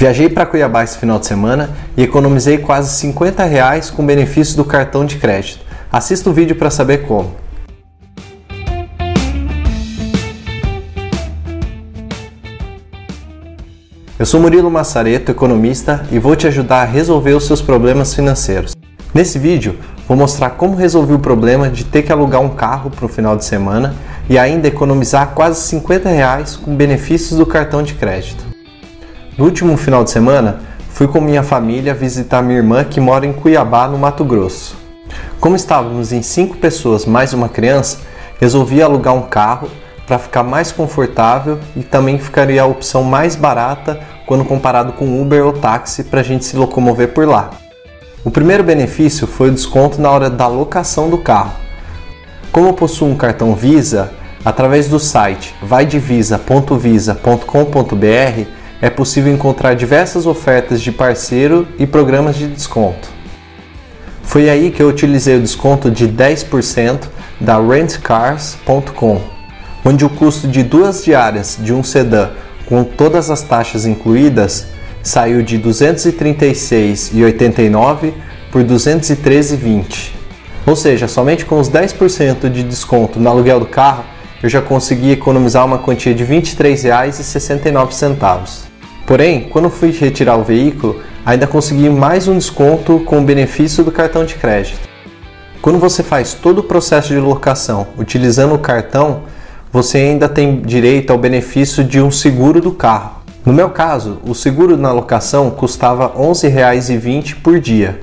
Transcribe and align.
Viajei 0.00 0.30
para 0.30 0.46
Cuiabá 0.46 0.82
esse 0.82 0.96
final 0.96 1.18
de 1.18 1.26
semana 1.26 1.68
e 1.94 2.02
economizei 2.02 2.56
quase 2.56 2.90
50 3.00 3.44
reais 3.44 3.90
com 3.90 4.06
benefício 4.06 4.56
do 4.56 4.64
cartão 4.64 5.04
de 5.04 5.18
crédito. 5.18 5.62
Assista 5.92 6.30
o 6.30 6.32
vídeo 6.32 6.56
para 6.56 6.70
saber 6.70 7.06
como. 7.06 7.34
Eu 14.18 14.24
sou 14.24 14.40
Murilo 14.40 14.70
Massareto, 14.70 15.30
economista, 15.30 16.06
e 16.10 16.18
vou 16.18 16.34
te 16.34 16.46
ajudar 16.46 16.80
a 16.80 16.86
resolver 16.86 17.34
os 17.34 17.44
seus 17.44 17.60
problemas 17.60 18.14
financeiros. 18.14 18.74
Nesse 19.12 19.38
vídeo, 19.38 19.78
vou 20.08 20.16
mostrar 20.16 20.48
como 20.48 20.76
resolvi 20.76 21.12
o 21.12 21.18
problema 21.18 21.68
de 21.68 21.84
ter 21.84 22.04
que 22.04 22.10
alugar 22.10 22.40
um 22.40 22.48
carro 22.48 22.90
para 22.90 23.04
o 23.04 23.08
final 23.08 23.36
de 23.36 23.44
semana 23.44 23.94
e 24.30 24.38
ainda 24.38 24.66
economizar 24.66 25.32
quase 25.34 25.60
50 25.60 26.08
reais 26.08 26.56
com 26.56 26.74
benefícios 26.74 27.38
do 27.38 27.44
cartão 27.44 27.82
de 27.82 27.92
crédito. 27.92 28.49
No 29.38 29.44
último 29.44 29.76
final 29.76 30.04
de 30.04 30.10
semana, 30.10 30.60
fui 30.90 31.06
com 31.06 31.20
minha 31.20 31.42
família 31.42 31.94
visitar 31.94 32.42
minha 32.42 32.58
irmã 32.58 32.84
que 32.84 33.00
mora 33.00 33.24
em 33.24 33.32
Cuiabá, 33.32 33.88
no 33.88 33.96
Mato 33.96 34.24
Grosso. 34.24 34.76
Como 35.38 35.56
estávamos 35.56 36.12
em 36.12 36.20
cinco 36.20 36.56
pessoas 36.56 37.06
mais 37.06 37.32
uma 37.32 37.48
criança, 37.48 37.98
resolvi 38.38 38.82
alugar 38.82 39.14
um 39.14 39.22
carro 39.22 39.68
para 40.06 40.18
ficar 40.18 40.42
mais 40.42 40.72
confortável 40.72 41.58
e 41.76 41.82
também 41.82 42.18
ficaria 42.18 42.62
a 42.62 42.66
opção 42.66 43.04
mais 43.04 43.36
barata 43.36 44.00
quando 44.26 44.44
comparado 44.44 44.92
com 44.92 45.22
Uber 45.22 45.46
ou 45.46 45.52
táxi 45.52 46.04
para 46.04 46.20
a 46.20 46.24
gente 46.24 46.44
se 46.44 46.56
locomover 46.56 47.14
por 47.14 47.26
lá. 47.26 47.50
O 48.24 48.30
primeiro 48.30 48.62
benefício 48.62 49.26
foi 49.26 49.48
o 49.48 49.54
desconto 49.54 50.00
na 50.00 50.10
hora 50.10 50.28
da 50.28 50.46
locação 50.46 51.08
do 51.08 51.18
carro. 51.18 51.52
Como 52.52 52.68
eu 52.68 52.74
possuo 52.74 53.08
um 53.08 53.16
cartão 53.16 53.54
Visa, 53.54 54.12
através 54.44 54.88
do 54.88 54.98
site 54.98 55.54
vaidevisa.visa.com.br 55.62 58.59
é 58.80 58.88
possível 58.88 59.30
encontrar 59.32 59.74
diversas 59.74 60.26
ofertas 60.26 60.80
de 60.80 60.90
parceiro 60.90 61.68
e 61.78 61.86
programas 61.86 62.36
de 62.36 62.46
desconto. 62.46 63.08
Foi 64.22 64.48
aí 64.48 64.70
que 64.70 64.82
eu 64.82 64.88
utilizei 64.88 65.36
o 65.36 65.40
desconto 65.40 65.90
de 65.90 66.08
10% 66.08 67.02
da 67.40 67.60
rentcars.com, 67.60 69.20
onde 69.84 70.04
o 70.04 70.08
custo 70.08 70.46
de 70.46 70.62
duas 70.62 71.04
diárias 71.04 71.58
de 71.60 71.72
um 71.72 71.82
sedã 71.82 72.30
com 72.66 72.84
todas 72.84 73.28
as 73.30 73.42
taxas 73.42 73.86
incluídas 73.86 74.68
saiu 75.02 75.42
de 75.42 75.58
236,89 75.58 78.12
por 78.52 78.62
213,20. 78.62 80.12
Ou 80.66 80.76
seja, 80.76 81.08
somente 81.08 81.44
com 81.44 81.58
os 81.58 81.68
10% 81.68 82.48
de 82.48 82.62
desconto 82.62 83.18
no 83.18 83.28
aluguel 83.28 83.58
do 83.58 83.66
carro, 83.66 84.04
eu 84.42 84.48
já 84.48 84.62
consegui 84.62 85.10
economizar 85.10 85.66
uma 85.66 85.78
quantia 85.78 86.14
de 86.14 86.24
R$ 86.24 86.40
23,69. 86.40 88.69
Porém, 89.10 89.48
quando 89.50 89.68
fui 89.68 89.90
retirar 89.90 90.36
o 90.36 90.44
veículo, 90.44 91.00
ainda 91.26 91.44
consegui 91.44 91.90
mais 91.90 92.28
um 92.28 92.38
desconto 92.38 93.00
com 93.00 93.18
o 93.18 93.24
benefício 93.24 93.82
do 93.82 93.90
cartão 93.90 94.24
de 94.24 94.36
crédito. 94.36 94.88
Quando 95.60 95.80
você 95.80 96.04
faz 96.04 96.32
todo 96.32 96.60
o 96.60 96.62
processo 96.62 97.08
de 97.08 97.18
locação 97.18 97.88
utilizando 97.98 98.54
o 98.54 98.58
cartão, 98.60 99.22
você 99.72 99.98
ainda 99.98 100.28
tem 100.28 100.60
direito 100.60 101.10
ao 101.10 101.18
benefício 101.18 101.82
de 101.82 102.00
um 102.00 102.08
seguro 102.08 102.60
do 102.60 102.70
carro. 102.70 103.22
No 103.44 103.52
meu 103.52 103.70
caso, 103.70 104.20
o 104.24 104.32
seguro 104.32 104.76
na 104.76 104.92
locação 104.92 105.50
custava 105.50 106.06
R$ 106.06 106.28
11,20 106.28 107.34
por 107.42 107.58
dia. 107.58 108.00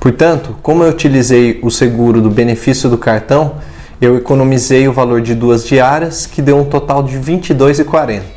Portanto, 0.00 0.56
como 0.60 0.82
eu 0.82 0.90
utilizei 0.90 1.60
o 1.62 1.70
seguro 1.70 2.20
do 2.20 2.30
benefício 2.30 2.90
do 2.90 2.98
cartão, 2.98 3.58
eu 4.00 4.16
economizei 4.16 4.88
o 4.88 4.92
valor 4.92 5.20
de 5.20 5.36
duas 5.36 5.64
diárias, 5.64 6.26
que 6.26 6.42
deu 6.42 6.58
um 6.58 6.64
total 6.64 7.04
de 7.04 7.16
R$ 7.16 7.38
22,40. 7.38 8.35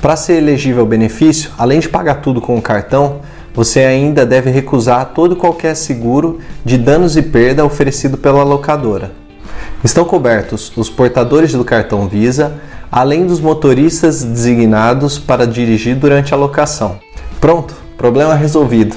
Para 0.00 0.16
ser 0.16 0.34
elegível 0.34 0.82
ao 0.82 0.86
benefício, 0.86 1.50
além 1.58 1.80
de 1.80 1.88
pagar 1.88 2.16
tudo 2.16 2.40
com 2.40 2.56
o 2.56 2.62
cartão, 2.62 3.20
você 3.52 3.80
ainda 3.80 4.24
deve 4.24 4.48
recusar 4.50 5.06
todo 5.06 5.34
e 5.34 5.38
qualquer 5.38 5.74
seguro 5.74 6.38
de 6.64 6.78
danos 6.78 7.16
e 7.16 7.22
perda 7.22 7.64
oferecido 7.64 8.16
pela 8.16 8.44
locadora. 8.44 9.10
Estão 9.82 10.04
cobertos 10.04 10.72
os 10.76 10.88
portadores 10.88 11.50
do 11.52 11.64
cartão 11.64 12.06
Visa, 12.06 12.60
além 12.92 13.26
dos 13.26 13.40
motoristas 13.40 14.22
designados 14.22 15.18
para 15.18 15.44
dirigir 15.44 15.96
durante 15.96 16.32
a 16.32 16.36
locação. 16.36 17.00
Pronto, 17.40 17.74
problema 17.96 18.36
resolvido. 18.36 18.94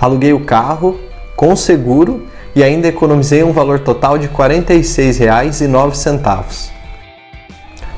Aluguei 0.00 0.32
o 0.32 0.46
carro 0.46 0.98
com 1.36 1.54
seguro 1.54 2.26
e 2.56 2.64
ainda 2.64 2.88
economizei 2.88 3.44
um 3.44 3.52
valor 3.52 3.80
total 3.80 4.16
de 4.16 4.28
R$ 4.28 4.34
46,09. 4.34 6.70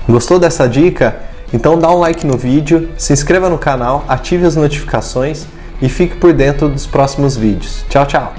Gostou 0.08 0.40
dessa 0.40 0.68
dica? 0.68 1.32
Então 1.54 1.78
dá 1.78 1.88
um 1.88 2.00
like 2.00 2.26
no 2.26 2.36
vídeo, 2.36 2.90
se 2.98 3.12
inscreva 3.12 3.48
no 3.48 3.56
canal, 3.56 4.04
ative 4.08 4.44
as 4.44 4.56
notificações 4.56 5.46
e 5.80 5.88
fique 5.88 6.16
por 6.16 6.32
dentro 6.32 6.68
dos 6.68 6.84
próximos 6.84 7.36
vídeos. 7.36 7.84
Tchau, 7.88 8.04
tchau! 8.04 8.34